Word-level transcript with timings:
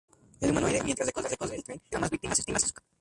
El 0.39 0.49
humanoide, 0.49 0.81
mientras 0.83 1.05
recorre 1.05 1.27
el 1.55 1.63
tren, 1.63 1.75
encuentra 1.75 1.99
más 1.99 2.09
víctimas 2.09 2.39
en 2.39 2.57
su 2.65 2.73
camino. 2.73 2.97